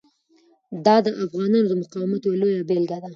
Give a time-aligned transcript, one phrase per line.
[0.85, 3.09] دا د افغانانو د مقاومت یوه لویه بیلګه ده.